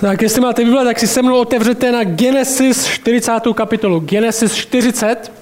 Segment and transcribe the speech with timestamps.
[0.00, 3.32] Tak jestli máte Bible, tak si se mnou otevřete na Genesis 40.
[3.54, 4.00] kapitolu.
[4.00, 5.32] Genesis 40.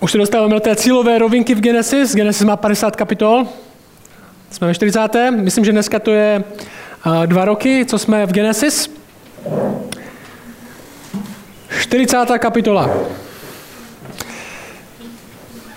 [0.00, 2.14] Už se dostáváme do té cílové rovinky v Genesis.
[2.14, 3.46] Genesis má 50 kapitol.
[4.50, 5.00] Jsme ve 40.
[5.30, 6.44] Myslím, že dneska to je
[7.26, 8.90] dva roky, co jsme v Genesis.
[11.80, 12.16] 40.
[12.38, 12.90] kapitola.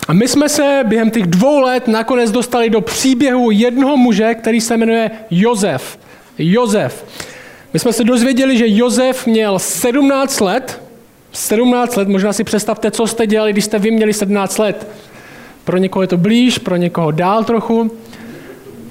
[0.08, 4.60] A my jsme se během těch dvou let nakonec dostali do příběhu jednoho muže, který
[4.60, 5.98] se jmenuje Jozef.
[6.38, 7.04] Jozef.
[7.72, 10.82] My jsme se dozvěděli, že Jozef měl 17 let.
[11.32, 14.88] 17 let, možná si představte, co jste dělali, když jste vy měli 17 let.
[15.64, 17.90] Pro někoho je to blíž, pro někoho dál trochu.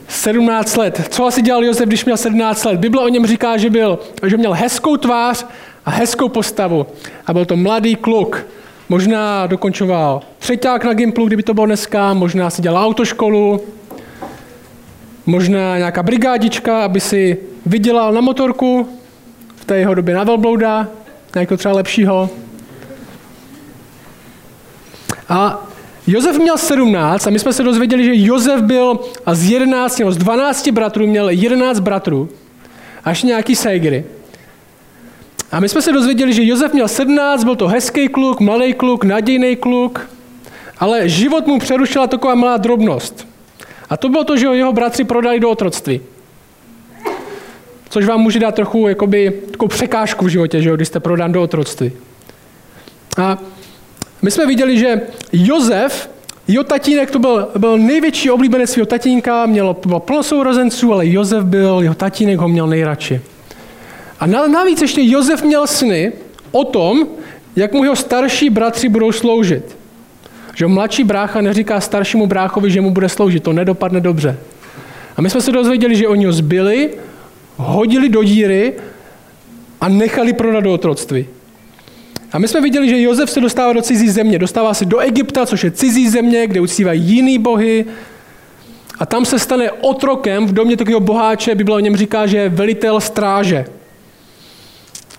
[0.08, 1.08] 17 let.
[1.10, 2.80] Co asi dělal Josef, když měl 17 let?
[2.80, 5.46] Bible o něm říká, že, byl, že měl hezkou tvář
[5.86, 6.86] a hezkou postavu.
[7.26, 8.46] A byl to mladý kluk.
[8.90, 13.62] Možná dokončoval třeťák na Gimplu, kdyby to bylo dneska, možná si dělal autoškolu,
[15.28, 18.90] možná nějaká brigádička, aby si vydělal na motorku,
[19.56, 20.88] v té jeho době na velblouda,
[21.36, 22.30] nějakého třeba lepšího.
[25.30, 25.68] A
[26.08, 30.12] Josef měl 17 a my jsme se dozvěděli, že Josef byl a z 11 nebo
[30.12, 32.30] z 12 bratrů měl 11 bratrů,
[33.04, 34.06] až nějaký sejgry.
[35.52, 39.04] A my jsme se dozvěděli, že Josef měl 17, byl to hezký kluk, mladý kluk,
[39.04, 40.10] nadějný kluk,
[40.78, 43.28] ale život mu přerušila taková malá drobnost.
[43.90, 46.02] A to bylo to, že ho jeho bratři prodali do otroctví.
[47.90, 51.32] Což vám může dát trochu jakoby, takovou překážku v životě, že jo, když jste prodán
[51.32, 51.92] do otroctví.
[53.18, 53.38] A
[54.22, 55.02] my jsme viděli, že
[55.34, 56.10] Jozef,
[56.48, 61.44] jeho tatínek, to byl, byl největší oblíbenec svého tatínka, mělo, bylo plno sourozenců, ale Jozef
[61.44, 63.22] byl, jeho tatínek ho měl nejradši.
[64.20, 66.14] A navíc ještě Jozef měl sny
[66.52, 67.08] o tom,
[67.56, 69.77] jak mu jeho starší bratři budou sloužit.
[70.58, 73.44] Že mladší brácha neříká staršímu bráchovi, že mu bude sloužit.
[73.44, 74.38] To nedopadne dobře.
[75.18, 76.90] A my jsme se dozvěděli, že oni ho zbyli,
[77.58, 78.74] hodili do díry
[79.82, 81.26] a nechali prodat do otroctví.
[82.32, 84.40] A my jsme viděli, že Jozef se dostává do cizí země.
[84.40, 87.86] Dostává se do Egypta, což je cizí země, kde uctívají jiný bohy.
[89.00, 91.56] A tam se stane otrokem v domě takového boháče.
[91.56, 93.66] Bible o něm říká, že je velitel stráže.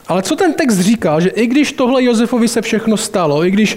[0.09, 3.77] Ale co ten text říká, že i když tohle Josefovi se všechno stalo, i když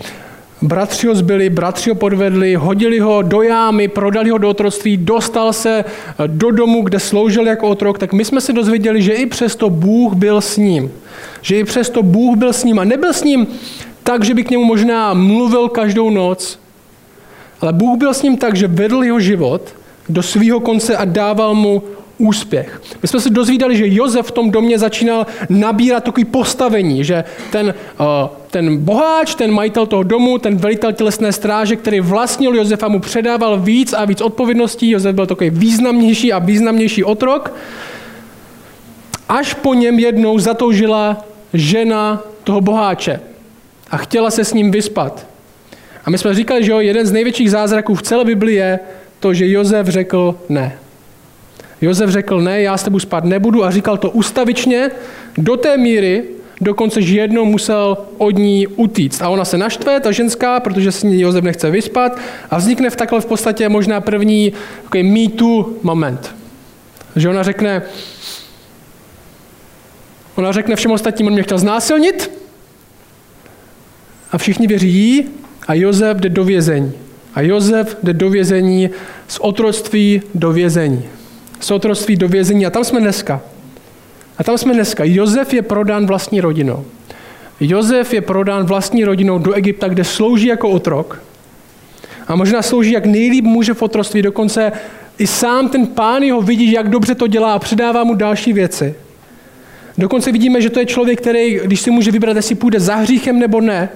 [0.61, 5.53] bratři ho zbyli, bratři ho podvedli, hodili ho do jámy, prodali ho do otroctví, dostal
[5.53, 5.85] se
[6.27, 10.13] do domu, kde sloužil jako otrok, tak my jsme se dozvěděli, že i přesto Bůh
[10.13, 10.91] byl s ním.
[11.41, 13.47] Že i přesto Bůh byl s ním a nebyl s ním
[14.03, 16.59] tak, že by k němu možná mluvil každou noc,
[17.61, 19.61] ale Bůh byl s ním tak, že vedl jeho život
[20.09, 21.83] do svého konce a dával mu
[22.21, 22.81] úspěch.
[23.01, 27.73] My jsme se dozvídali, že Jozef v tom domě začínal nabírat takový postavení, že ten,
[27.99, 28.05] uh,
[28.51, 33.59] ten boháč, ten majitel toho domu, ten velitel tělesné stráže, který vlastnil Josefa, mu předával
[33.59, 34.89] víc a víc odpovědností.
[34.89, 37.53] Josef byl takový významnější a významnější otrok.
[39.29, 43.19] Až po něm jednou zatoužila žena toho boháče
[43.91, 45.27] a chtěla se s ním vyspat.
[46.05, 48.79] A my jsme říkali, že jo, jeden z největších zázraků v celé Biblii je
[49.19, 50.80] to, že Jozef řekl ne.
[51.81, 54.91] Josef řekl, ne, já s tebou spát nebudu a říkal to ustavičně
[55.37, 56.23] do té míry,
[56.61, 59.21] dokonce, že jednou musel od ní utíct.
[59.21, 62.17] A ona se naštve, ta ženská, protože s ní Josef nechce vyspat
[62.49, 64.53] a vznikne v takhle v podstatě možná první
[64.83, 66.35] takový me too moment.
[67.15, 67.81] Že ona řekne,
[70.35, 72.31] ona řekne všem ostatním, on mě chtěl znásilnit
[74.31, 75.25] a všichni věří jí
[75.67, 76.93] a Josef jde do vězení.
[77.35, 78.89] A Josef jde do vězení
[79.27, 81.03] z otroctví do vězení
[81.61, 82.65] z otroctví do vězení.
[82.65, 83.41] A tam jsme dneska.
[84.37, 85.03] A tam jsme dneska.
[85.03, 86.85] Jozef je prodán vlastní rodinou.
[87.59, 91.23] Jozef je prodán vlastní rodinou do Egypta, kde slouží jako otrok.
[92.27, 94.21] A možná slouží, jak nejlíp může v otroctví.
[94.21, 94.71] Dokonce
[95.17, 98.95] i sám ten pán jeho vidí, jak dobře to dělá a předává mu další věci.
[99.97, 103.39] Dokonce vidíme, že to je člověk, který, když si může vybrat, jestli půjde za hříchem
[103.39, 103.89] nebo ne,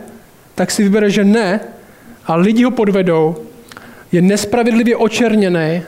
[0.55, 1.59] tak si vybere, že ne,
[2.25, 3.35] a lidi ho podvedou,
[4.11, 5.81] je nespravedlivě očerněný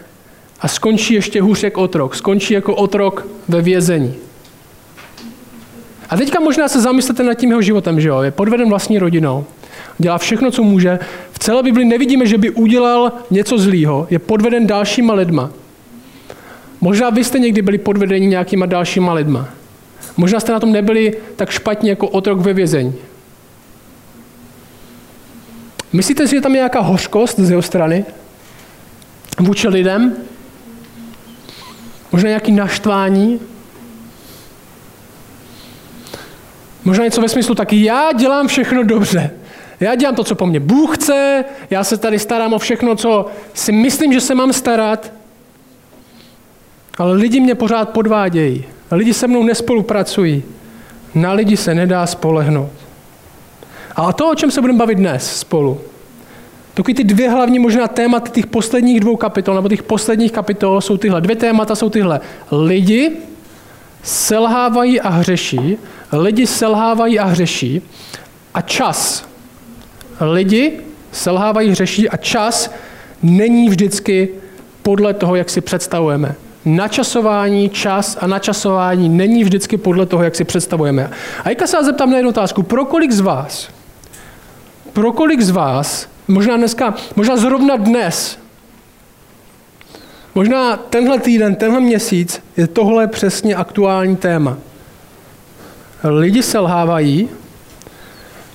[0.60, 2.16] a skončí ještě hůř jako otrok.
[2.16, 4.14] Skončí jako otrok ve vězení.
[6.10, 8.22] A teďka možná se zamyslete nad tím jeho životem, že jo?
[8.22, 9.46] Je podveden vlastní rodinou.
[9.98, 11.00] Dělá všechno, co může.
[11.32, 14.08] V celé Bibli nevidíme, že by udělal něco zlýho.
[14.10, 15.50] Je podveden dalšíma lidma.
[16.82, 19.50] Možná vy jste někdy byli podvedeni nějakýma dalšíma lidma.
[20.18, 22.96] Možná jste na tom nebyli tak špatně jako otrok ve vězení.
[25.94, 28.06] Myslíte si, že tam je nějaká hořkost z jeho strany
[29.40, 30.14] vůči lidem?
[32.18, 33.40] Možná nějaký naštvání.
[36.84, 39.32] Možná něco ve smyslu taky, já dělám všechno dobře.
[39.80, 43.26] Já dělám to, co po mně Bůh chce, já se tady starám o všechno, co
[43.54, 45.12] si myslím, že se mám starat,
[46.98, 48.66] ale lidi mě pořád podvádějí.
[48.92, 50.44] Lidi se mnou nespolupracují.
[51.16, 52.72] Na lidi se nedá spolehnout.
[53.96, 55.82] A to, o čem se budeme bavit dnes spolu,
[56.78, 60.98] Takový ty dvě hlavní možná témata těch posledních dvou kapitol, nebo těch posledních kapitol jsou
[60.98, 61.22] tyhle.
[61.22, 62.20] Dvě témata jsou tyhle.
[62.52, 63.12] Lidi
[64.04, 65.78] selhávají a hřeší,
[66.12, 67.82] lidi selhávají a hřeší
[68.54, 69.28] a čas.
[70.22, 70.80] Lidi
[71.12, 72.72] selhávají, hřeší a čas
[73.24, 74.30] není vždycky
[74.82, 76.36] podle toho, jak si představujeme.
[76.66, 81.10] Načasování, čas a načasování není vždycky podle toho, jak si představujeme.
[81.44, 82.64] A jak se zeptám na jednu otázku.
[82.64, 83.70] Pro kolik z vás,
[84.94, 88.40] pro kolik z vás Možná dneska, možná zrovna dnes,
[90.36, 94.58] možná tenhle týden, tenhle měsíc je tohle přesně aktuální téma.
[96.04, 97.30] Lidi selhávají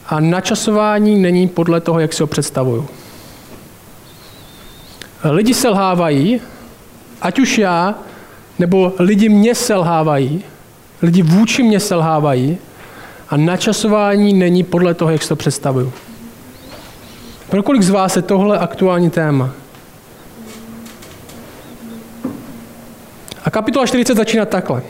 [0.06, 2.88] a načasování není podle toho, jak si ho představuju.
[5.24, 6.40] Lidi selhávají,
[7.22, 7.94] ať už já,
[8.58, 10.44] nebo lidi mě selhávají,
[11.02, 12.58] lidi vůči mě selhávají
[13.28, 15.92] a načasování není podle toho, jak si to představuju.
[17.52, 19.50] Pro kolik z vás je tohle aktuální téma?
[23.44, 24.82] A kapitola 40 začíná takhle.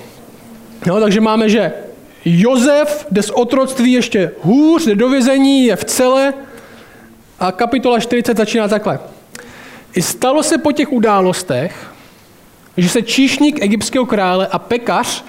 [0.86, 1.72] No, takže máme, že
[2.24, 6.34] Jozef jde z otroctví ještě hůř, jde do vězení, je v cele.
[7.40, 8.98] A kapitola 40 začíná takhle.
[9.94, 11.90] I stalo se po těch událostech,
[12.76, 15.24] že se číšník egyptského krále a pekař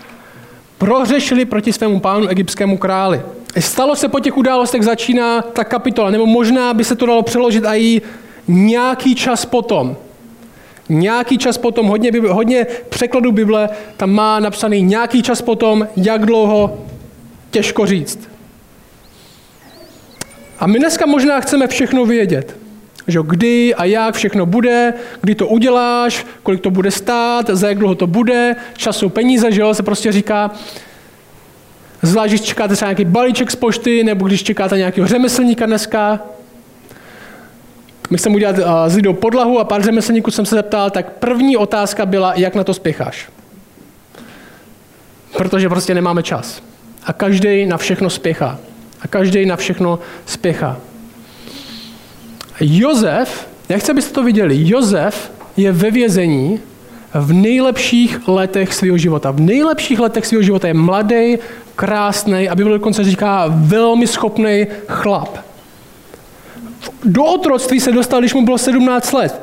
[0.83, 3.21] prohřešili proti svému pánu egyptskému králi.
[3.59, 7.63] Stalo se po těch událostech, začíná ta kapitola, nebo možná by se to dalo přeložit
[7.65, 8.01] i
[8.47, 9.95] nějaký čas potom.
[10.89, 16.79] Nějaký čas potom, hodně, hodně překladů Bible tam má napsaný nějaký čas potom, jak dlouho,
[17.51, 18.29] těžko říct.
[20.59, 22.57] A my dneska možná chceme všechno vědět.
[23.07, 27.77] Že kdy a jak všechno bude, kdy to uděláš, kolik to bude stát, za jak
[27.77, 30.51] dlouho to bude, času peníze, že jo, se prostě říká,
[32.03, 36.19] Zvlášť, když čekáte třeba nějaký balíček z pošty, nebo když čekáte nějakého řemeslníka dneska.
[38.09, 41.57] My chceme udělat uh, s lidou podlahu a pár řemeslníků jsem se zeptal, tak první
[41.57, 43.29] otázka byla, jak na to spěcháš.
[45.37, 46.61] Protože prostě nemáme čas.
[47.05, 48.59] A každý na všechno spěchá.
[49.01, 50.77] A každý na všechno spěchá.
[52.63, 56.59] Jozef, jak chci, abyste to viděli, Jozef je ve vězení
[57.13, 59.31] v nejlepších letech svého života.
[59.31, 61.37] V nejlepších letech svého života je mladý,
[61.75, 65.37] krásný a Bible dokonce říká velmi schopný chlap.
[67.03, 69.41] Do otroctví se dostal, když mu bylo 17 let.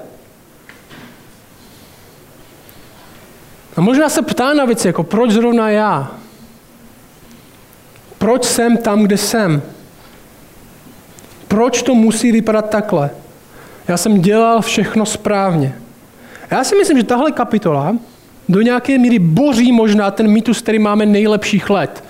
[3.77, 6.11] A možná se ptá na věci, jako proč zrovna já?
[8.19, 9.63] Proč jsem tam, kde jsem?
[11.51, 13.11] Proč to musí vypadat takhle?
[13.89, 15.75] Já jsem dělal všechno správně.
[16.51, 17.97] Já si myslím, že tahle kapitola
[18.49, 22.05] do nějaké míry boří možná ten mýtus, který máme nejlepších let.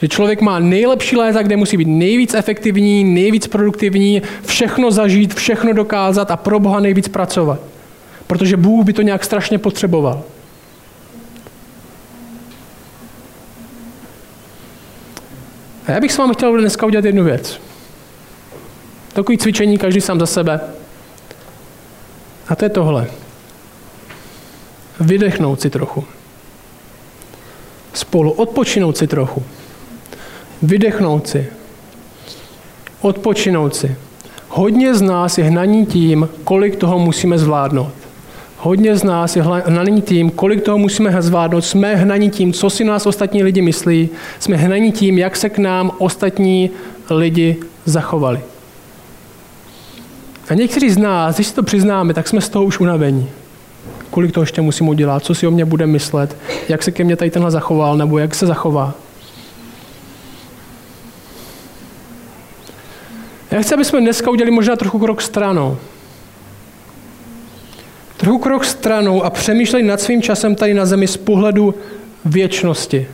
[0.00, 5.72] Že člověk má nejlepší léta, kde musí být nejvíc efektivní, nejvíc produktivní, všechno zažít, všechno
[5.72, 7.60] dokázat a pro Boha nejvíc pracovat.
[8.26, 10.22] Protože Bůh by to nějak strašně potřeboval.
[15.86, 17.65] A já bych s vámi chtěl dneska udělat jednu věc.
[19.16, 20.60] Takový cvičení každý sám za sebe.
[22.48, 23.06] A to je tohle.
[25.00, 26.04] Vydechnout si trochu.
[27.92, 29.42] Spolu odpočinout si trochu.
[30.62, 31.46] Vydechnout si.
[33.00, 33.96] Odpočinout si.
[34.48, 37.92] Hodně z nás je hnaní tím, kolik toho musíme zvládnout.
[38.58, 41.64] Hodně z nás je hnaní tím, kolik toho musíme zvládnout.
[41.64, 44.08] Jsme hnaní tím, co si nás ostatní lidi myslí.
[44.38, 46.70] Jsme hnaní tím, jak se k nám ostatní
[47.10, 48.40] lidi zachovali.
[50.48, 53.30] A někteří z nás, když si to přiznáme, tak jsme z toho už unavení.
[54.10, 56.36] Kolik toho ještě musím udělat, co si o mě bude myslet,
[56.68, 58.94] jak se ke mně tady tenhle zachoval, nebo jak se zachová.
[63.50, 65.76] Já chci, aby jsme dneska udělali možná trochu krok stranou.
[68.16, 71.74] Trochu krok stranou a přemýšleli nad svým časem tady na zemi z pohledu
[72.24, 73.06] věčnosti.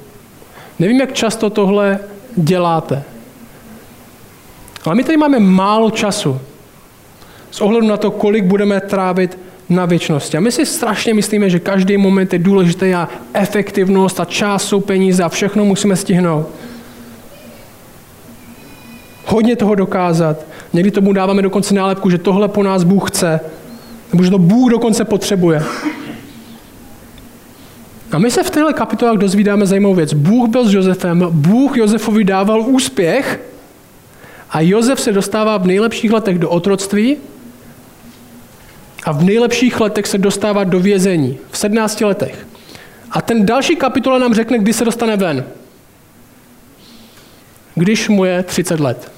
[0.78, 1.98] Nevím, jak často tohle
[2.36, 3.02] děláte.
[4.84, 6.40] Ale my tady máme málo času.
[7.52, 10.36] S ohledem na to, kolik budeme trávit na věčnosti.
[10.36, 14.80] A my si strašně myslíme, že každý moment je důležitý a efektivnost a čas jsou
[14.80, 16.48] peníze a všechno musíme stihnout
[19.32, 20.36] hodně toho dokázat.
[20.72, 23.40] Někdy tomu dáváme dokonce nálepku, že tohle po nás Bůh chce,
[24.12, 25.62] nebo že to Bůh dokonce potřebuje.
[28.12, 30.14] A my se v téhle kapitolách dozvídáme zajímavou věc.
[30.14, 33.40] Bůh byl s Josefem, Bůh Josefovi dával úspěch
[34.50, 37.16] a Josef se dostává v nejlepších letech do otroctví
[39.04, 41.38] a v nejlepších letech se dostává do vězení.
[41.50, 42.46] V 17 letech.
[43.10, 45.44] A ten další kapitola nám řekne, kdy se dostane ven.
[47.74, 49.12] Když mu je 30 let.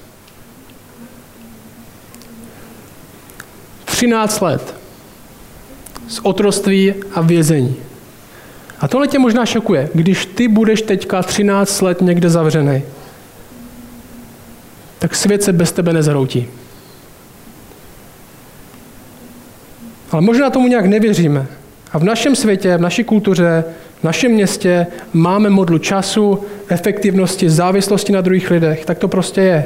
[3.85, 4.75] 13 let
[6.07, 7.75] z otroství a vězení.
[8.79, 12.83] A tohle tě možná šokuje, když ty budeš teďka 13 let někde zavřený,
[14.99, 16.47] tak svět se bez tebe nezhroutí.
[20.11, 21.45] Ale možná tomu nějak nevěříme.
[21.91, 23.63] A v našem světě, v naší kultuře,
[23.99, 28.85] v našem městě máme modlu času, efektivnosti, závislosti na druhých lidech.
[28.85, 29.65] Tak to prostě je.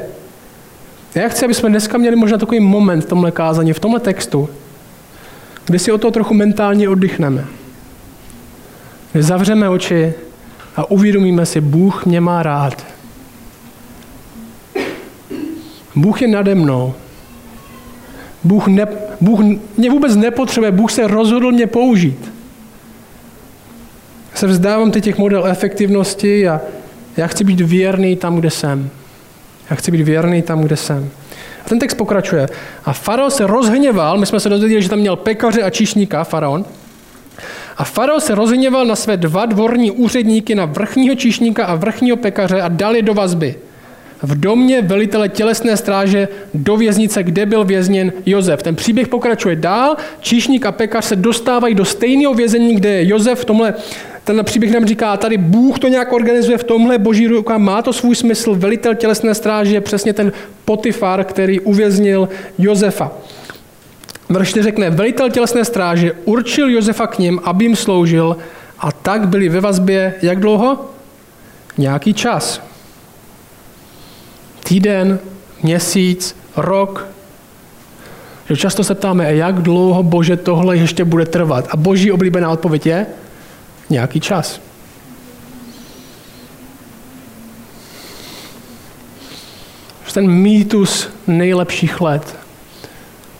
[1.14, 4.48] Já chci, aby jsme dneska měli možná takový moment v tomhle kázání, v tomhle textu,
[5.64, 7.44] kdy si o to trochu mentálně oddychneme.
[9.12, 10.14] Kdy zavřeme oči
[10.76, 12.86] a uvědomíme si, Bůh mě má rád.
[15.94, 16.94] Bůh je nade mnou.
[18.44, 18.86] Bůh, ne,
[19.20, 19.40] Bůh
[19.76, 22.32] mě vůbec nepotřebuje, Bůh se rozhodl mě použít.
[24.34, 26.60] Se vzdávám teď těch model efektivnosti a
[27.16, 28.90] já chci být věrný tam, kde jsem.
[29.70, 31.10] Já chci být věrný tam, kde jsem.
[31.66, 32.46] A ten text pokračuje.
[32.84, 36.64] A faraon se rozhněval, my jsme se dozvěděli, že tam měl pekaře a číšníka, faraon.
[37.76, 42.62] A faraon se rozhněval na své dva dvorní úředníky, na vrchního číšníka a vrchního pekaře
[42.62, 43.54] a dal je do vazby
[44.22, 48.62] v domě velitele tělesné stráže do věznice, kde byl vězněn Jozef.
[48.62, 53.40] Ten příběh pokračuje dál, číšník a pekař se dostávají do stejného vězení, kde je Jozef.
[53.40, 53.74] V tomhle,
[54.24, 57.92] tenhle příběh nám říká, tady Bůh to nějak organizuje v tomhle boží ruka, má to
[57.92, 60.32] svůj smysl, velitel tělesné stráže je přesně ten
[60.64, 63.12] Potifar, který uvěznil Josefa.
[64.28, 68.36] Verš řekne, velitel tělesné stráže určil Josefa k ním, aby jim sloužil
[68.78, 70.90] a tak byli ve vazbě jak dlouho?
[71.78, 72.69] Nějaký čas
[74.70, 75.18] týden,
[75.62, 77.06] měsíc, rok.
[78.48, 81.68] Že často se ptáme, jak dlouho Bože tohle ještě bude trvat.
[81.70, 83.06] A boží oblíbená odpověď je
[83.90, 84.60] nějaký čas.
[90.14, 92.36] Ten mýtus nejlepších let.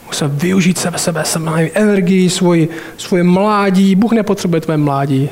[0.06, 3.94] Musel využít sebe, sebe, sebe energii, svoji, svoje mládí.
[3.94, 5.30] Bůh nepotřebuje tvoje mládí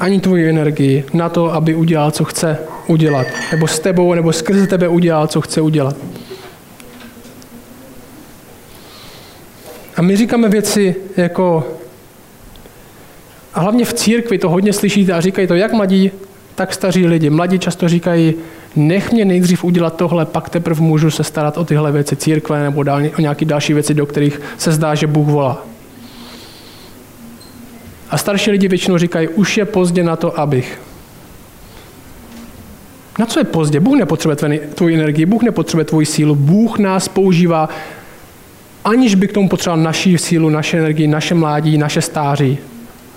[0.00, 3.26] ani tvoji energii na to, aby udělal, co chce udělat.
[3.52, 5.96] Nebo s tebou, nebo skrze tebe udělal, co chce udělat.
[9.96, 11.66] A my říkáme věci jako,
[13.54, 16.10] a hlavně v církvi to hodně slyšíte a říkají to jak mladí,
[16.54, 17.30] tak staří lidi.
[17.30, 18.34] Mladí často říkají,
[18.76, 22.80] nech mě nejdřív udělat tohle, pak teprve můžu se starat o tyhle věci církve nebo
[23.16, 25.66] o nějaké další věci, do kterých se zdá, že Bůh volá.
[28.10, 30.80] A starší lidi většinou říkají, už je pozdě na to, abych.
[33.18, 33.80] Na co je pozdě?
[33.80, 37.68] Bůh nepotřebuje tvoji energii, Bůh nepotřebuje tvoji sílu, Bůh nás používá,
[38.84, 42.58] aniž by k tomu potřeboval naši sílu, naše energii, naše mládí, naše stáří.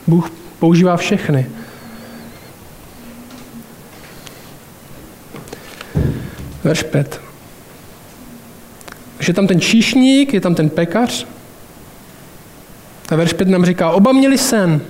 [0.07, 1.45] Bůh používá všechny.
[6.63, 7.21] Verš 5.
[9.27, 11.27] Je tam ten číšník, je tam ten pekař,
[13.11, 14.81] a verš 5 nám říká, oba měli sen.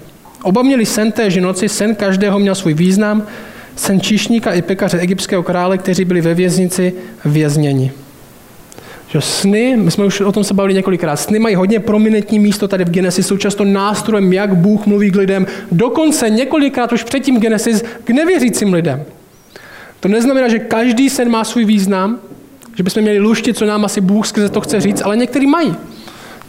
[0.44, 3.24] Oba měli sen téže noci, sen každého měl svůj význam,
[3.76, 6.94] sen číšníka i pekaře egyptského krále, kteří byli ve věznici
[7.26, 7.92] vězněni.
[9.08, 12.68] Že sny, my jsme už o tom se bavili několikrát, sny mají hodně prominentní místo
[12.68, 17.40] tady v Genesis, jsou často nástrojem, jak Bůh mluví k lidem, dokonce několikrát už předtím
[17.40, 19.04] Genesis k nevěřícím lidem.
[20.00, 22.20] To neznamená, že každý sen má svůj význam,
[22.76, 25.76] že bychom měli luštit, co nám asi Bůh skrze to chce říct, ale některý mají.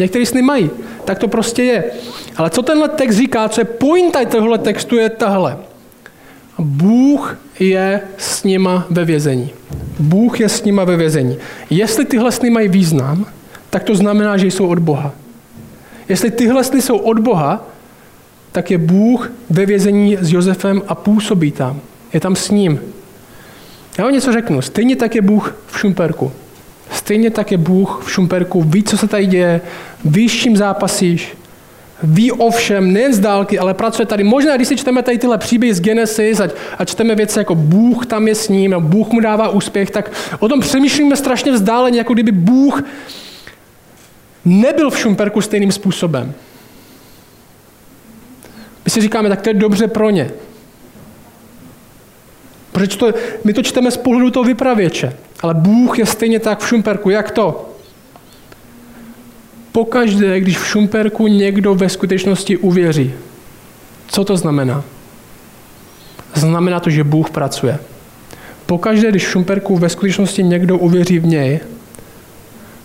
[0.01, 0.71] Některý sny mají.
[1.05, 1.85] Tak to prostě je.
[2.37, 5.57] Ale co tenhle text říká, co je pointa tohle textu, je tahle.
[6.59, 9.51] Bůh je s nima ve vězení.
[9.99, 11.37] Bůh je s nima ve vězení.
[11.71, 13.27] Jestli tyhle sny mají význam,
[13.71, 15.13] tak to znamená, že jsou od Boha.
[16.09, 17.67] Jestli tyhle sny jsou od Boha,
[18.53, 21.81] tak je Bůh ve vězení s Josefem a působí tam.
[22.13, 22.81] Je tam s ním.
[23.99, 24.63] Já vám něco řeknu.
[24.63, 26.33] Stejně tak je Bůh v Šumperku.
[26.93, 29.61] Stejně tak je Bůh v Šumperku, ví, co se tady děje,
[30.05, 31.37] ví, s čím zápasíš,
[32.03, 34.25] ví o všem, nejen z dálky, ale pracuje tady.
[34.25, 36.41] Možná, když si čteme tady tyhle příběhy z Genesis
[36.79, 40.13] a, čteme věci jako Bůh tam je s ním a Bůh mu dává úspěch, tak
[40.39, 42.83] o tom přemýšlíme strašně vzdáleně, jako kdyby Bůh
[44.45, 46.35] nebyl v Šumperku stejným způsobem.
[48.85, 50.31] My si říkáme, tak to je dobře pro ně.
[52.73, 53.13] Protože to,
[53.45, 55.17] my to čteme z pohledu toho vypravěče.
[55.43, 57.11] Ale Bůh je stejně tak v Šumperku.
[57.11, 57.75] Jak to?
[59.73, 63.15] Pokaždé, když v Šumperku někdo ve skutečnosti uvěří.
[64.09, 64.85] Co to znamená?
[66.35, 67.79] Znamená to, že Bůh pracuje.
[68.67, 71.61] Pokaždé, když v Šumperku ve skutečnosti někdo uvěří v něj,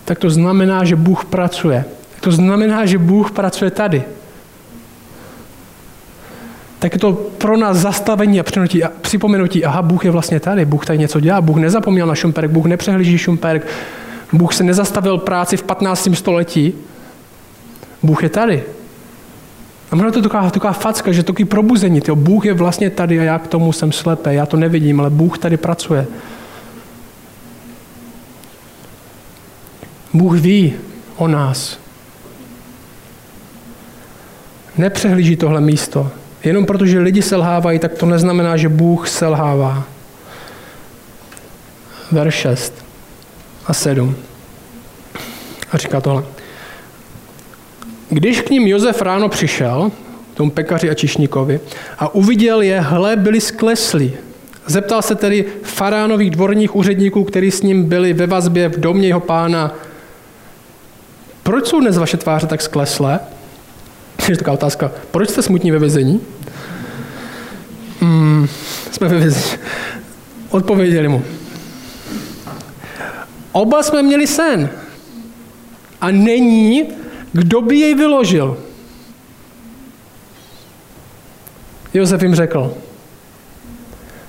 [0.04, 1.84] tak to znamená, že Bůh pracuje.
[2.20, 4.02] To znamená, že Bůh pracuje tady.
[6.86, 8.44] Tak je to pro nás zastavení a
[9.00, 12.66] připomenutí, aha, Bůh je vlastně tady, Bůh tady něco dělá, Bůh nezapomněl na Šumperk, Bůh
[12.66, 13.66] nepřehlíží Šumperk,
[14.32, 16.08] Bůh se nezastavil práci v 15.
[16.14, 16.74] století,
[18.02, 18.64] Bůh je tady.
[19.90, 23.20] A možná to je taková, taková facka, že takový probuzení, tyjo, Bůh je vlastně tady
[23.20, 26.06] a já k tomu jsem slepý, já to nevidím, ale Bůh tady pracuje.
[30.14, 30.74] Bůh ví
[31.16, 31.78] o nás.
[34.78, 36.10] Nepřehlíží tohle místo.
[36.46, 39.84] Jenom protože lidi selhávají, tak to neznamená, že Bůh selhává.
[42.12, 42.84] Verš 6
[43.66, 44.16] a 7.
[45.72, 46.22] A říká tohle.
[48.10, 49.92] Když k ním Josef ráno přišel,
[50.34, 51.60] tomu pekaři a čišníkovi,
[51.98, 54.12] a uviděl je, hle, byli skleslí.
[54.66, 59.20] Zeptal se tedy faránových dvorních úředníků, kteří s ním byli ve vazbě v domě jeho
[59.20, 59.74] pána,
[61.42, 63.20] proč jsou dnes vaše tváře tak skleslé?
[64.28, 66.20] Je taková otázka, proč jste smutní ve vězení?
[68.96, 69.62] Jsme ve vězení.
[70.50, 71.24] Odpověděli mu.
[73.52, 74.70] Oba jsme měli sen.
[76.00, 76.88] A není,
[77.32, 78.58] kdo by jej vyložil.
[81.94, 82.74] Josef jim řekl,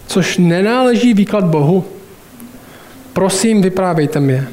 [0.08, 1.86] což nenáleží výklad Bohu,
[3.14, 4.48] prosím, vyprávějte mi je.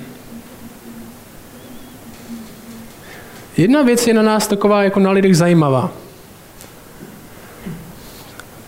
[3.56, 6.03] Jedna věc je na nás taková jako na lidech zajímavá.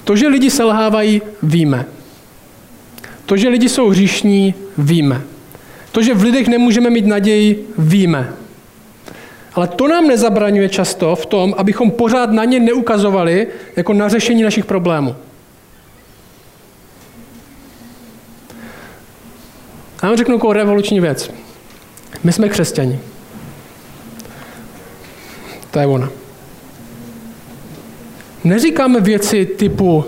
[0.07, 1.85] To, že lidi selhávají, víme.
[3.27, 5.23] To, že lidi jsou hříšní, víme.
[5.93, 8.33] To, že v lidech nemůžeme mít naději, víme.
[9.55, 13.47] Ale to nám nezabraňuje často v tom, abychom pořád na ně neukazovali
[13.77, 15.17] jako na řešení našich problémů.
[20.03, 21.31] Já vám řeknu revoluční věc.
[22.25, 23.01] My jsme křesťani.
[25.71, 26.26] To je ona.
[28.47, 30.05] Neříkáme věci typu,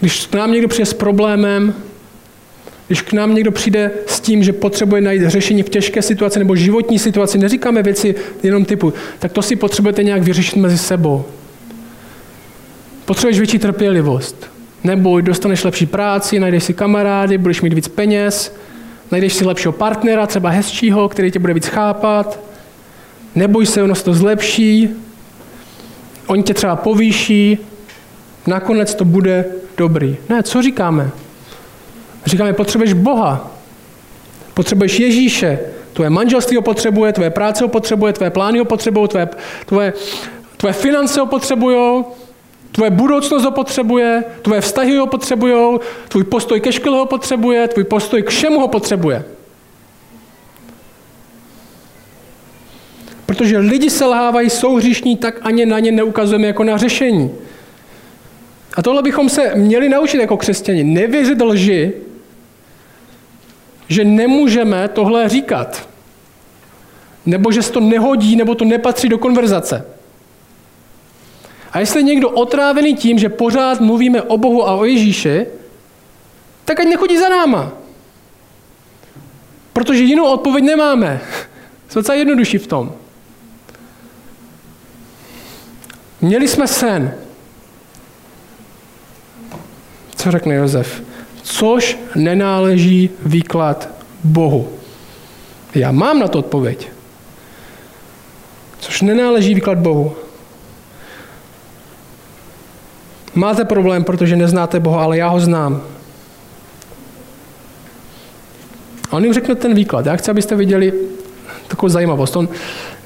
[0.00, 1.74] když k nám někdo přijde s problémem,
[2.86, 6.56] když k nám někdo přijde s tím, že potřebuje najít řešení v těžké situaci nebo
[6.56, 11.24] životní situaci, neříkáme věci jenom typu, tak to si potřebujete nějak vyřešit mezi sebou.
[13.04, 14.50] Potřebuješ větší trpělivost.
[14.84, 18.56] Nebo dostaneš lepší práci, najdeš si kamarády, budeš mít víc peněz,
[19.10, 22.40] najdeš si lepšího partnera, třeba hezčího, který tě bude víc chápat.
[23.34, 24.88] Neboj se, ono se to zlepší,
[26.26, 27.58] oni tě třeba povýší,
[28.46, 29.44] nakonec to bude
[29.76, 30.16] dobrý.
[30.28, 31.10] Ne, co říkáme?
[32.26, 33.50] Říkáme, potřebuješ Boha,
[34.54, 35.58] potřebuješ Ježíše,
[35.92, 39.28] tvoje manželství ho potřebuje, tvoje práce ho potřebuje, tvoje plány ho potřebují, tvoje,
[39.66, 39.92] tvoje,
[40.56, 42.04] tvoje finance ho potřebují,
[42.72, 47.84] tvoje budoucnost ho potřebuje, tvoje vztahy ho potřebují, tvůj postoj ke škole ho potřebuje, tvůj
[47.84, 49.24] postoj k všemu ho potřebuje.
[53.32, 57.30] Protože lidi selhávají, jsou hříšní, tak ani na ně neukazujeme jako na řešení.
[58.76, 60.84] A tohle bychom se měli naučit jako křesťani.
[60.84, 61.92] Nevěřit lži,
[63.88, 65.88] že nemůžeme tohle říkat.
[67.26, 69.86] Nebo že se to nehodí, nebo to nepatří do konverzace.
[71.72, 75.46] A jestli je někdo otrávený tím, že pořád mluvíme o Bohu a o Ježíši,
[76.64, 77.72] tak ať nechodí za náma.
[79.72, 81.20] Protože jinou odpověď nemáme.
[81.88, 83.01] Jsme docela jednodušší v tom.
[86.22, 87.14] Měli jsme sen.
[90.16, 91.02] Co řekne Josef?
[91.42, 93.88] Což nenáleží výklad
[94.24, 94.68] Bohu.
[95.74, 96.88] Já mám na to odpověď.
[98.78, 100.16] Což nenáleží výklad Bohu.
[103.34, 105.82] Máte problém, protože neznáte Boha, ale já ho znám.
[109.10, 110.06] A on jim řekne ten výklad.
[110.06, 110.92] Já chci, abyste viděli
[111.68, 112.36] takovou zajímavost.
[112.36, 112.48] On,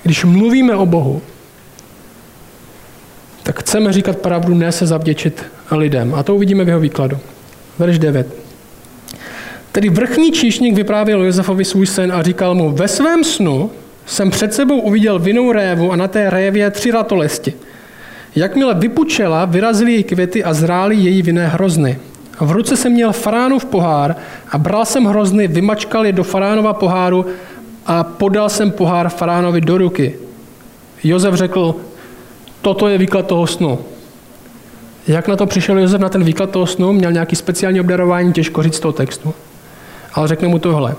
[0.02, 1.22] když mluvíme o Bohu,
[3.46, 6.14] tak chceme říkat pravdu, ne se zavděčit lidem.
[6.14, 7.18] A to uvidíme v jeho výkladu.
[7.78, 8.26] Verš 9.
[9.72, 13.70] Tedy vrchní číšník vyprávěl Josefovi svůj sen a říkal mu, ve svém snu
[14.06, 17.54] jsem před sebou uviděl vinou révu a na té révě tři ratolesti.
[18.37, 21.98] Jakmile vypučela, vyrazily její květy a zrály její vinné hrozny.
[22.40, 24.16] V ruce jsem měl faránův pohár
[24.50, 27.26] a bral jsem hrozny, vymačkal je do faránova poháru
[27.87, 30.18] a podal jsem pohár faránovi do ruky.
[31.04, 31.74] Josef řekl,
[32.66, 33.79] toto je výklad toho snu.
[35.07, 36.92] Jak na to přišel Josef na ten výklad toho snu?
[36.92, 39.35] Měl nějaký speciální obdarování, těžko říct z toho textu.
[40.14, 40.94] Ale řekne mu tohle.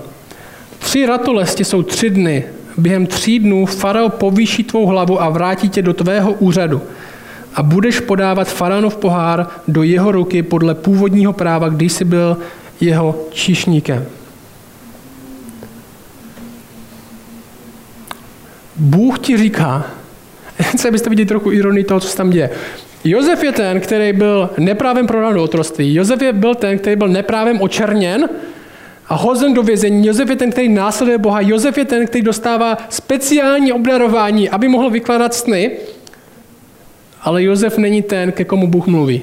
[0.78, 2.44] Tři ratolesti jsou tři dny.
[2.78, 6.82] Během tří dnů farao povýší tvou hlavu a vrátí tě do tvého úřadu.
[7.54, 12.36] A budeš podávat faraonov pohár do jeho ruky podle původního práva, když jsi byl
[12.80, 14.06] jeho číšníkem.
[18.76, 19.97] Bůh ti říká,
[20.62, 22.50] chci, abyste viděli trochu ironii toho, co se tam děje.
[23.04, 25.94] Josef je ten, který byl neprávem prodán do otroství.
[25.94, 28.28] Josef je byl ten, který byl neprávem očerněn
[29.08, 30.06] a hozen do vězení.
[30.06, 31.40] Josef je ten, který následuje Boha.
[31.40, 35.70] Josef je ten, který dostává speciální obdarování, aby mohl vykládat sny.
[37.22, 39.22] Ale Josef není ten, ke komu Bůh mluví.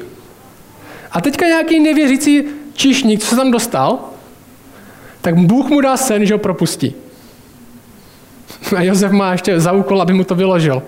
[1.11, 2.43] A teďka nějaký nevěřící
[2.73, 3.99] čišník, co se tam dostal,
[5.21, 6.95] tak Bůh mu dá sen, že ho propustí.
[8.75, 10.83] A Josef má ještě za úkol, aby mu to vyložil.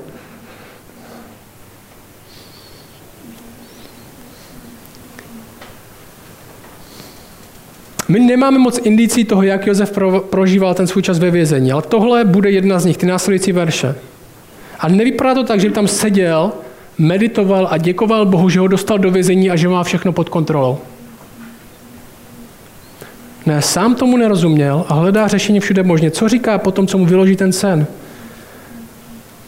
[8.08, 11.82] My nemáme moc indicí toho, jak Josef pro, prožíval ten svůj čas ve vězení, ale
[11.82, 13.96] tohle bude jedna z nich, ty následující verše.
[14.80, 16.52] A nevypadá to tak, že by tam seděl,
[16.98, 20.78] meditoval a děkoval Bohu, že ho dostal do vězení a že má všechno pod kontrolou.
[23.46, 26.12] Ne, sám tomu nerozuměl a hledá řešení všude možně.
[26.12, 27.88] Co říká potom, co mu vyloží ten sen?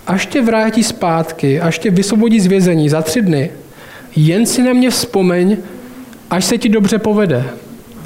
[0.08, 3.52] Až tě vrátí zpátky, až tě vysvobodí z vězení za tři dny,
[4.16, 5.58] jen si na mě vzpomeň,
[6.30, 7.44] až se ti dobře povede.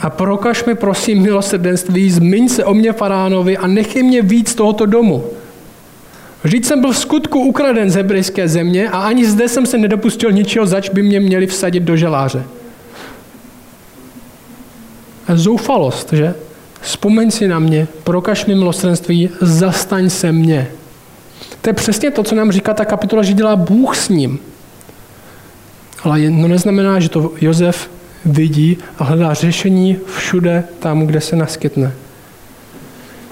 [0.04, 4.86] A prokaž mi prosím milosrdenství, zmiň se o mě faránovi a nechej mě víc tohoto
[4.86, 5.24] domu.
[6.44, 10.32] Vždyť jsem byl v skutku ukraden z hebrejské země a ani zde jsem se nedopustil
[10.32, 12.44] ničeho, zač by mě měli vsadit do želáře.
[15.34, 16.36] Zoufalost, že?
[16.82, 20.68] Vzpomeň si na mě, prokaž mi milosrdenství, zastaň se mě.
[21.62, 24.40] To je přesně to, co nám říká ta kapitola, že dělá Bůh s ním.
[26.04, 27.90] Ale to neznamená, že to Josef
[28.26, 31.92] vidí a hledá řešení všude tam, kde se naskytne.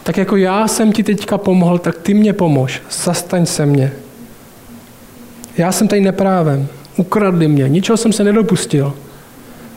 [0.03, 2.81] Tak jako já jsem ti teďka pomohl, tak ty mě pomož.
[3.03, 3.91] Zastaň se mě.
[5.57, 6.67] Já jsem tady neprávem.
[6.97, 7.69] Ukradli mě.
[7.69, 8.93] Ničeho jsem se nedopustil.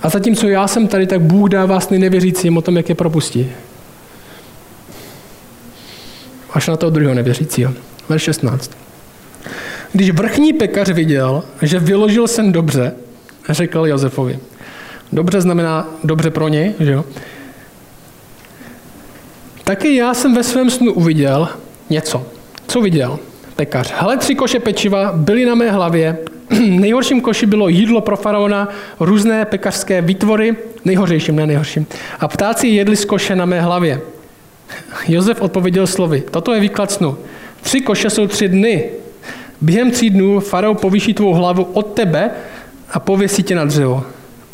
[0.03, 3.50] A zatímco já jsem tady, tak Bůh dává sny nevěřícím o tom, jak je propustí.
[6.53, 7.72] Až na toho druhého nevěřícího.
[8.09, 8.70] Verš 16.
[9.92, 12.92] Když vrchní pekař viděl, že vyložil sen dobře,
[13.48, 14.38] řekl Josefovi.
[15.12, 17.04] Dobře znamená dobře pro něj, že jo?
[19.64, 21.48] Taky já jsem ve svém snu uviděl
[21.90, 22.26] něco.
[22.66, 23.18] Co viděl?
[23.56, 23.92] Pekař.
[23.96, 26.18] Hele, tři koše pečiva byly na mé hlavě.
[26.68, 28.68] Nejhorším koši bylo jídlo pro faraona,
[29.00, 31.86] různé pekařské výtvory, nejhořejším, ne nejhorším.
[32.20, 34.00] A ptáci jedli z koše na mé hlavě.
[35.08, 37.16] Josef odpověděl slovy, toto je výklad snu.
[37.62, 38.84] Tři koše jsou tři dny.
[39.60, 42.30] Během tří dnů farao povýší tvou hlavu od tebe
[42.90, 44.04] a pověsí tě na dřevo.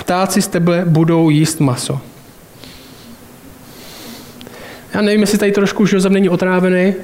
[0.01, 2.01] Ptáci z tebe budou jíst maso.
[4.95, 6.95] Já nevím, jestli tady trošku už Josef není otrávený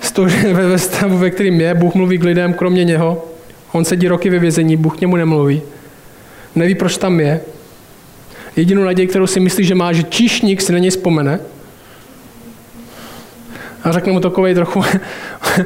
[0.00, 3.24] z toho, že ve stavu, ve kterým je, Bůh mluví k lidem kromě něho.
[3.72, 5.62] On sedí roky ve vězení, Bůh k němu nemluví.
[6.54, 7.40] Neví, proč tam je.
[8.56, 11.40] Jedinou naději, kterou si myslí, že má, že číšník si na něj vzpomene.
[13.84, 14.84] A řekne mu takovej trochu,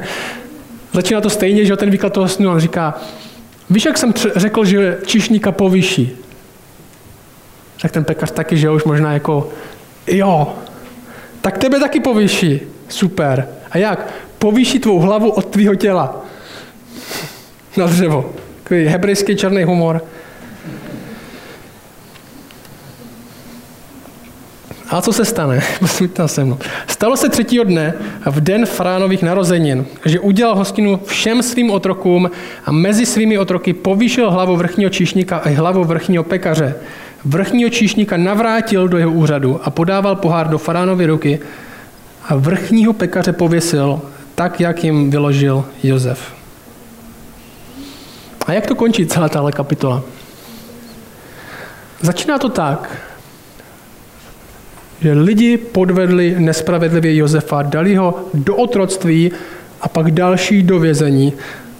[0.93, 3.01] začíná to stejně, že ten výklad toho snu, on říká,
[3.69, 6.17] víš, jak jsem řekl, že číšníka povýší?
[7.81, 9.49] Tak ten pekař taky, že už možná jako,
[10.07, 10.55] jo,
[11.41, 12.61] tak tebe taky povýší.
[12.89, 13.47] Super.
[13.71, 14.13] A jak?
[14.39, 16.25] Povýší tvou hlavu od tvýho těla.
[17.77, 18.33] Na dřevo.
[18.63, 20.01] Takový hebrejský černý humor.
[24.93, 25.61] A co se stane?
[26.13, 26.57] tam se mnou.
[26.87, 27.93] Stalo se třetího dne,
[28.25, 32.31] v den Fránových narozenin, že udělal hostinu všem svým otrokům
[32.65, 36.75] a mezi svými otroky povýšil hlavu vrchního číšníka a hlavu vrchního pekaře
[37.25, 41.39] vrchního číšníka navrátil do jeho úřadu a podával pohár do faránovy ruky
[42.29, 44.01] a vrchního pekaře pověsil
[44.35, 46.33] tak, jak jim vyložil Josef.
[48.45, 50.03] A jak to končí celá tahle kapitola?
[52.01, 52.97] Začíná to tak,
[55.03, 59.31] že lidi podvedli nespravedlivě Josefa, dali ho do otroctví
[59.81, 61.33] a pak další do vězení.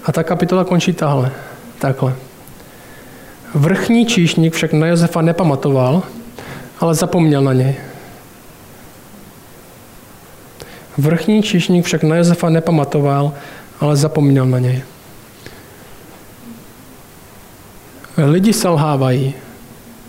[0.05, 1.31] A ta kapitola končí tahle,
[1.79, 2.15] takhle.
[3.55, 6.03] Vrchní číšník však na Josefa nepamatoval,
[6.79, 7.75] ale zapomněl na něj.
[10.97, 13.33] Vrchní číšník však na Josefa nepamatoval,
[13.79, 14.83] ale zapomněl na něj.
[18.17, 19.33] Lidi selhávají.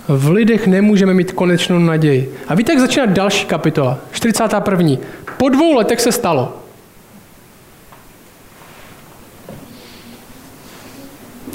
[0.08, 2.34] V lidech nemůžeme mít konečnou naději.
[2.48, 3.98] A víte, jak začíná další kapitola?
[4.12, 4.96] 41.
[5.36, 6.56] Po dvou letech se stalo.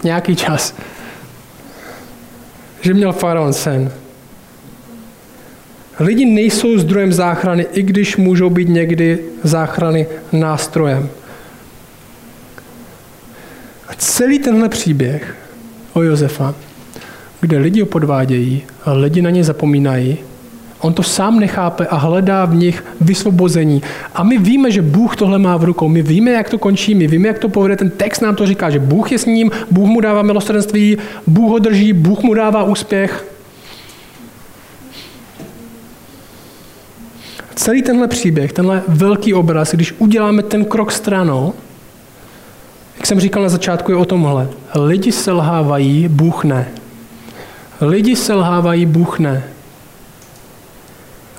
[0.04, 0.76] Nějaký čas
[2.82, 3.92] že měl faraon sen.
[6.00, 11.10] Lidi nejsou zdrojem záchrany, i když můžou být někdy záchrany nástrojem.
[13.88, 15.36] A celý tenhle příběh
[15.94, 16.56] o Josefa,
[17.42, 20.18] kde lidi ho podvádějí lidi na ně zapomínají
[20.82, 23.82] On to sám nechápe a hledá v nich vysvobození.
[24.16, 25.88] A my víme, že Bůh tohle má v rukou.
[25.88, 27.76] My víme, jak to končí, my víme, jak to povede.
[27.76, 30.98] Ten text nám to říká, že Bůh je s ním, Bůh mu dává milosrdenství,
[31.28, 33.26] Bůh ho drží, Bůh mu dává úspěch.
[37.56, 41.54] Celý tenhle příběh, tenhle velký obraz, když uděláme ten krok stranou,
[42.98, 44.50] jak jsem říkal na začátku, je o tomhle.
[44.76, 46.68] Lidi selhávají, Bůh ne.
[47.82, 49.44] Lidi selhávají, Bůh ne.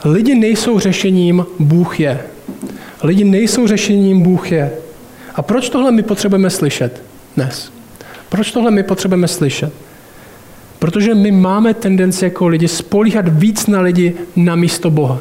[0.05, 2.21] Lidi nejsou řešením, Bůh je.
[3.03, 4.73] Lidi nejsou řešením, Bůh je.
[5.35, 7.03] A proč tohle my potřebujeme slyšet
[7.37, 7.73] dnes?
[8.29, 9.73] Proč tohle my potřebujeme slyšet?
[10.79, 15.19] Protože my máme tendenci jako lidi spolíhat víc na lidi na místo Boha.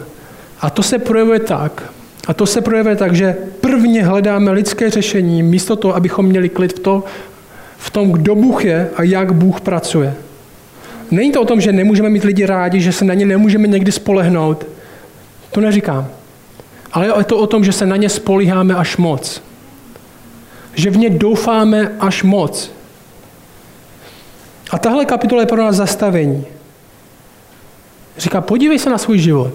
[0.62, 1.94] A to se projevuje tak,
[2.28, 6.74] a to se projevuje tak, že prvně hledáme lidské řešení, místo toho, abychom měli klid
[6.74, 7.04] v, to,
[7.78, 10.16] v tom, kdo Bůh je a jak Bůh pracuje.
[11.12, 13.92] Není to o tom, že nemůžeme mít lidi rádi, že se na ně nemůžeme někdy
[13.92, 14.68] spolehnout.
[15.52, 16.08] To neříkám.
[16.92, 19.42] Ale je to o tom, že se na ně spolíháme až moc.
[20.74, 22.72] Že v ně doufáme až moc.
[24.72, 26.46] A tahle kapitola je pro nás zastavení.
[28.18, 29.54] Říká, podívej se na svůj život.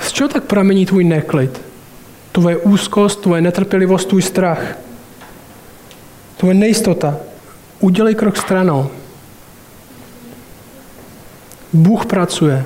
[0.00, 1.60] Z čeho tak pramení tvůj neklid?
[2.32, 4.78] Tvoje úzkost, tvoje netrpělivost, tvůj strach,
[6.36, 7.16] tvoje nejistota.
[7.80, 8.90] Udělej krok stranou.
[11.72, 12.64] Bůh pracuje.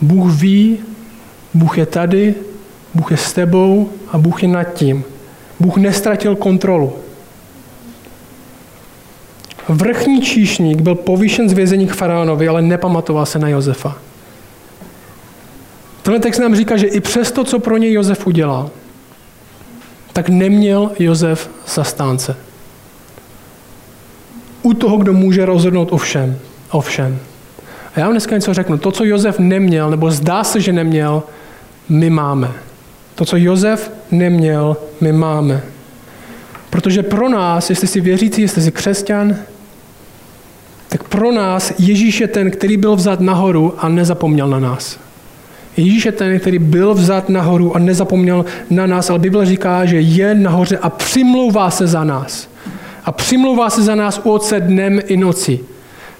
[0.00, 0.78] Bůh ví,
[1.54, 2.34] Bůh je tady,
[2.94, 5.04] Bůh je s tebou a Bůh je nad tím.
[5.60, 6.92] Bůh nestratil kontrolu.
[9.68, 13.96] Vrchní číšník byl povýšen z vězení k faraonovi, ale nepamatoval se na Josefa.
[16.02, 18.70] Tenhle text nám říká, že i přesto, co pro něj Josef udělal,
[20.12, 22.36] tak neměl Josef zastánce.
[24.62, 26.38] U toho, kdo může rozhodnout o všem.
[26.70, 27.18] O všem.
[27.94, 28.78] A já vám dneska něco řeknu.
[28.78, 31.22] To, co Josef neměl, nebo zdá se, že neměl,
[31.88, 32.52] my máme.
[33.14, 35.62] To, co Josef neměl, my máme.
[36.70, 39.36] Protože pro nás, jestli jsi věřící, jestli jsi křesťan,
[40.88, 44.98] tak pro nás Ježíš je ten, který byl vzat nahoru a nezapomněl na nás.
[45.76, 50.00] Ježíš je ten, který byl vzat nahoru a nezapomněl na nás, ale Bible říká, že
[50.00, 52.48] je nahoře a přimlouvá se za nás.
[53.04, 55.60] A přimlouvá se za nás u Otce dnem i noci.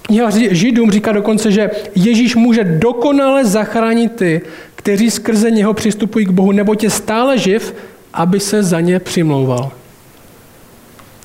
[0.05, 4.41] Kniha Židům říká dokonce, že Ježíš může dokonale zachránit ty,
[4.75, 7.75] kteří skrze něho přistupují k Bohu, nebo je stále živ,
[8.13, 9.71] aby se za ně přimlouval.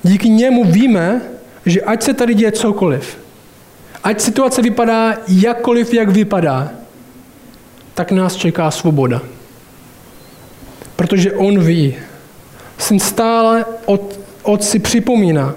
[0.03, 1.21] Díky němu víme,
[1.67, 3.19] že ať se tady děje cokoliv,
[4.05, 6.71] ať situace vypadá jakkoliv, jak vypadá,
[7.95, 9.23] tak nás čeká svoboda.
[10.97, 11.95] Protože on ví.
[12.79, 15.55] Syn stále od, otci připomíná.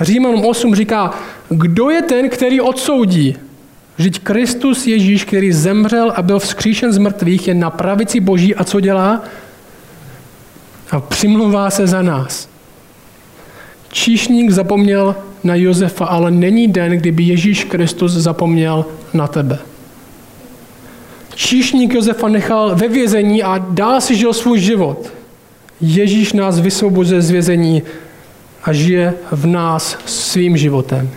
[0.00, 1.14] Římanům 8 říká,
[1.48, 3.36] kdo je ten, který odsoudí?
[3.96, 8.64] Vždyť Kristus Ježíš, který zemřel a byl vzkříšen z mrtvých, je na pravici Boží a
[8.64, 9.24] co dělá?
[10.90, 12.48] A přimluvá se za nás.
[13.92, 19.58] Číšník zapomněl na Josefa, ale není den, kdyby Ježíš Kristus zapomněl na tebe.
[21.34, 25.12] Číšník Josefa nechal ve vězení a dál si žil svůj život.
[25.80, 27.82] Ježíš nás vysvobozuje z vězení
[28.64, 31.10] a žije v nás svým životem.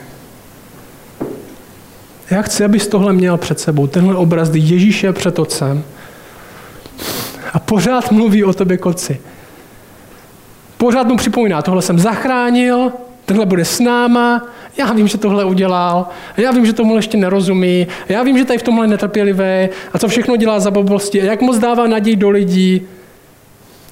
[2.31, 5.83] Já chci, abys tohle měl před sebou, tenhle obraz, kdy Ježíš je před otcem
[7.53, 9.21] a pořád mluví o tobě koci.
[10.77, 12.91] Pořád mu připomíná, tohle jsem zachránil,
[13.25, 17.87] tenhle bude s náma, já vím, že tohle udělal, já vím, že tomu ještě nerozumí,
[18.09, 21.25] já vím, že tady v tomhle je netrpělivé a co všechno dělá za blbosti a
[21.25, 22.81] jak moc dává naději do lidí.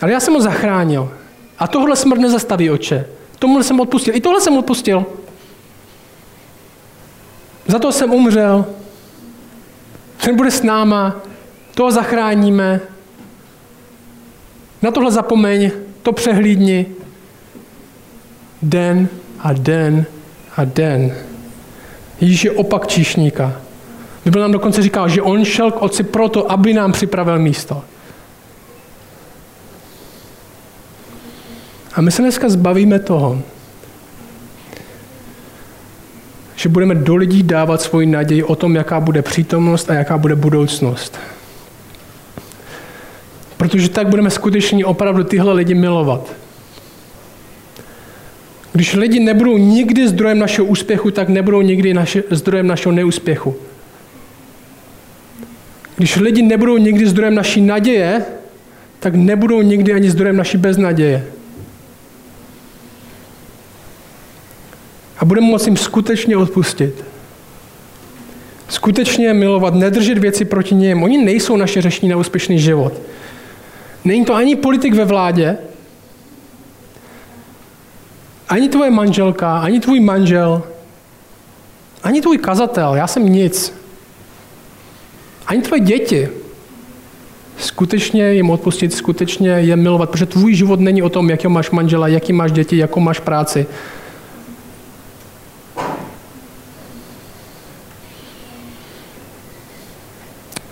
[0.02, 1.12] Ale já jsem ho zachránil.
[1.60, 3.06] A tohle smrt nezastaví oče.
[3.40, 4.16] Tomuhle jsem odpustil.
[4.16, 5.06] I tohle jsem odpustil.
[7.68, 8.66] Za to jsem umřel.
[10.26, 11.16] Ten bude s náma.
[11.76, 12.82] Toho zachráníme.
[14.82, 15.72] Na tohle zapomeň.
[16.02, 16.86] To přehlídni.
[18.62, 19.08] Den
[19.40, 20.06] a den
[20.58, 21.16] a den.
[22.22, 23.62] Ježíš je opak číšníka.
[24.26, 27.84] Bible nám dokonce říká, že on šel k otci proto, aby nám připravil místo.
[31.94, 33.42] A my se dneska zbavíme toho,
[36.68, 40.36] že budeme do lidí dávat svoji naději o tom, jaká bude přítomnost a jaká bude
[40.36, 41.20] budoucnost.
[43.58, 46.34] Protože tak budeme skutečně opravdu tyhle lidi milovat.
[48.74, 53.56] Když lidi nebudou nikdy zdrojem našeho úspěchu, tak nebudou nikdy naše, zdrojem našeho neúspěchu.
[55.96, 58.26] Když lidi nebudou nikdy zdrojem naší naděje,
[59.00, 61.37] tak nebudou nikdy ani zdrojem naší beznaděje.
[65.28, 67.04] Budeme moci jim skutečně odpustit.
[68.70, 71.04] skutečně milovat, nedržet věci proti něm.
[71.04, 72.94] Oni nejsou naše řešení na úspěšný život.
[74.06, 75.58] Není to ani politik ve vládě,
[78.50, 80.64] ani tvoje manželka, ani tvůj manžel,
[82.04, 83.74] ani tvůj kazatel, já jsem nic.
[85.48, 86.30] Ani tvoje děti.
[87.58, 92.08] Skutečně jim odpustit, skutečně je milovat, protože tvůj život není o tom, jaký máš manžela,
[92.08, 93.68] jaký máš děti, jakou máš práci.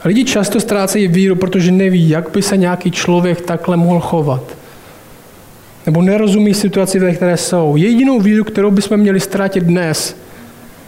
[0.06, 4.58] Lidi často ztrácejí víru, protože neví, jak by se nějaký člověk takhle mohl chovat.
[5.86, 7.76] Nebo nerozumí situaci, ve které jsou.
[7.76, 10.18] Jedinou víru, kterou bychom měli ztratit dnes,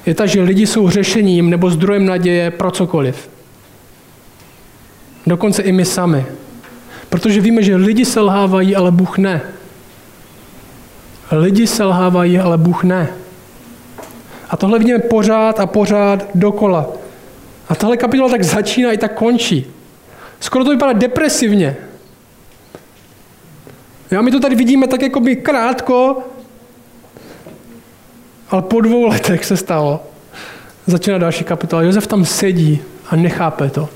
[0.05, 3.29] je ta, že lidi jsou řešením nebo zdrojem naděje pro cokoliv.
[5.27, 6.25] Dokonce i my sami.
[7.09, 9.41] Protože víme, že lidi selhávají, ale Bůh ne.
[11.31, 13.07] Lidi selhávají, ale Bůh ne.
[14.49, 16.96] A tohle vidíme pořád a pořád dokola.
[17.69, 19.65] A tahle kapitola tak začíná i tak končí.
[20.39, 21.75] Skoro to vypadá depresivně.
[24.11, 26.23] Já my to tady vidíme tak jako by krátko,
[28.49, 30.03] ale po dvou letech se stalo.
[30.87, 31.81] Začíná další kapitola.
[31.81, 33.89] Josef tam sedí a nechápe to.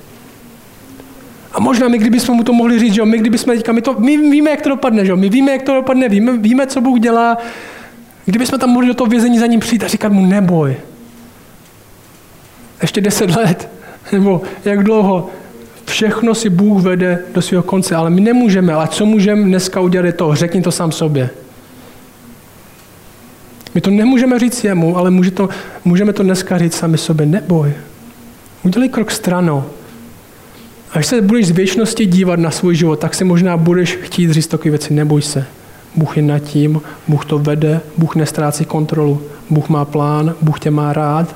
[1.53, 3.95] A možná my, kdybychom mu to mohli říct, že jo, my kdybychom teďka, my, to,
[3.99, 6.81] my víme, jak to dopadne, že jo, my víme, jak to dopadne, víme, víme, co
[6.81, 7.37] Bůh dělá.
[8.25, 10.77] Kdybychom tam mohli do toho vězení za ním přijít a říkat mu, neboj,
[12.81, 13.69] ještě deset let,
[14.11, 15.29] nebo jak dlouho,
[15.85, 20.05] všechno si Bůh vede do svého konce, ale my nemůžeme, ale co můžeme dneska udělat
[20.05, 21.29] je to, řekni to sám sobě.
[23.75, 25.49] My to nemůžeme říct jemu, ale může to,
[25.85, 27.73] můžeme to dneska říct sami sobě, neboj.
[28.63, 29.63] Udělej krok stranou.
[30.91, 34.47] Až se budeš z věčnosti dívat na svůj život, tak si možná budeš chtít říct
[34.47, 35.45] takové věci, neboj se.
[35.95, 40.71] Bůh je nad tím, Bůh to vede, Bůh nestrácí kontrolu, Bůh má plán, Bůh tě
[40.71, 41.35] má rád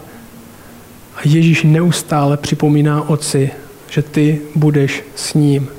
[1.15, 3.51] a Ježíš neustále připomíná otci,
[3.89, 5.69] že ty budeš s ním.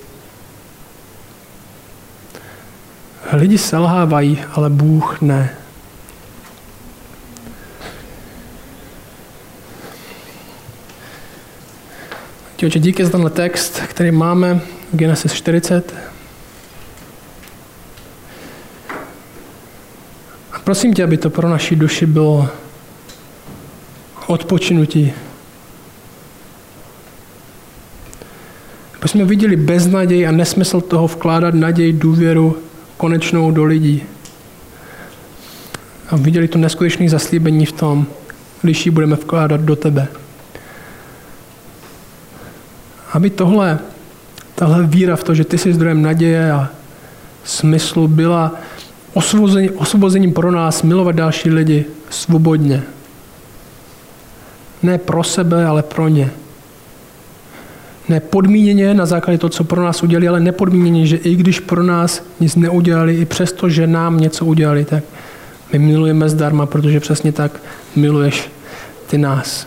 [3.32, 5.56] Lidi selhávají, ale Bůh ne.
[12.66, 14.60] Oče, díky za tenhle text, který máme
[14.92, 15.94] v Genesis 40.
[20.52, 22.48] A prosím tě, aby to pro naši duši bylo
[24.26, 25.12] odpočinutí.
[29.16, 32.56] Jsme viděli beznaděj a nesmysl toho vkládat naději, důvěru
[32.96, 34.02] konečnou do lidí.
[36.10, 38.06] A viděli to neskutečné zaslíbení v tom,
[38.62, 40.08] když ji budeme vkládat do tebe.
[43.12, 43.78] Aby tohle,
[44.54, 46.68] tahle víra v to, že ty jsi zdrojem naděje a
[47.44, 48.54] smyslu byla
[49.14, 52.82] osvobození, osvobozením pro nás milovat další lidi svobodně.
[54.82, 56.30] Ne pro sebe, ale pro ně.
[58.08, 61.82] Ne podmíněně na základě toho, co pro nás udělali, ale nepodmíněně, že i když pro
[61.82, 65.04] nás nic neudělali, i přesto, že nám něco udělali, tak
[65.72, 67.60] my milujeme zdarma, protože přesně tak
[67.96, 68.50] miluješ
[69.06, 69.66] ty nás.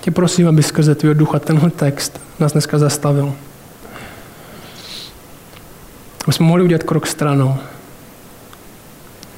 [0.00, 3.32] Tě prosím, aby skrze tvého ducha tenhle text nás dneska zastavil.
[6.24, 7.56] Aby jsme mohli udělat krok stranou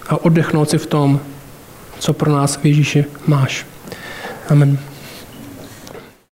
[0.09, 1.21] a oddechnout si v tom,
[1.99, 3.67] co pro nás v Ježíši máš.
[4.49, 4.79] Amen.